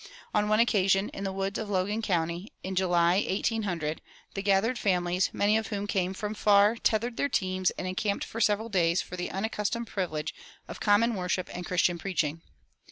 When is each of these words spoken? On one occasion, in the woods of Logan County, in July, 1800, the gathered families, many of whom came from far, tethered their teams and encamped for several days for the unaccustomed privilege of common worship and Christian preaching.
On 0.33 0.49
one 0.49 0.59
occasion, 0.59 1.09
in 1.09 1.25
the 1.25 1.31
woods 1.31 1.59
of 1.59 1.69
Logan 1.69 2.01
County, 2.01 2.51
in 2.63 2.73
July, 2.73 3.17
1800, 3.17 4.01
the 4.33 4.41
gathered 4.41 4.79
families, 4.79 5.29
many 5.31 5.55
of 5.57 5.67
whom 5.67 5.85
came 5.85 6.15
from 6.15 6.33
far, 6.33 6.75
tethered 6.75 7.17
their 7.17 7.29
teams 7.29 7.69
and 7.77 7.85
encamped 7.87 8.25
for 8.25 8.41
several 8.41 8.67
days 8.69 9.03
for 9.03 9.15
the 9.15 9.29
unaccustomed 9.29 9.85
privilege 9.85 10.33
of 10.67 10.79
common 10.79 11.13
worship 11.13 11.49
and 11.53 11.67
Christian 11.67 11.99
preaching. 11.99 12.41